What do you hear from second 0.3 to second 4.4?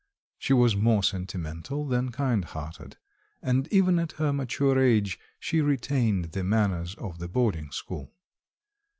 She was more sentimental than kindhearted; and even at her